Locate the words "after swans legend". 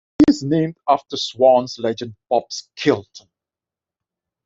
0.89-2.15